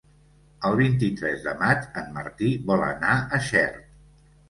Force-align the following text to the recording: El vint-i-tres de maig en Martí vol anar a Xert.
El 0.69 0.77
vint-i-tres 0.79 1.45
de 1.45 1.55
maig 1.61 1.87
en 2.03 2.11
Martí 2.19 2.53
vol 2.73 2.89
anar 2.91 3.15
a 3.41 3.45
Xert. 3.53 3.91